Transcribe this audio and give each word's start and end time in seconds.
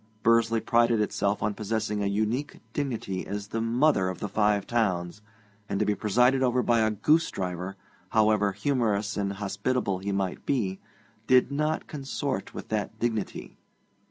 Bursley 0.23 0.59
prided 0.59 0.99
itself 0.99 1.43
on 1.43 1.53
possessing 1.53 2.01
a 2.01 2.07
unique 2.07 2.59
dignity 2.73 3.27
as 3.27 3.49
the 3.49 3.61
'Mother 3.61 4.09
of 4.09 4.17
the 4.19 4.27
Five 4.27 4.65
Towns,' 4.65 5.21
and 5.69 5.79
to 5.79 5.85
be 5.85 5.93
presided 5.93 6.41
over 6.41 6.63
by 6.63 6.79
a 6.79 6.89
goosedriver, 6.89 7.75
however 8.09 8.51
humorous 8.53 9.15
and 9.15 9.33
hospitable 9.33 9.99
he 9.99 10.11
might 10.11 10.43
be, 10.43 10.79
did 11.27 11.51
not 11.51 11.85
consort 11.85 12.51
with 12.51 12.69
that 12.69 12.97
dignity. 12.97 13.59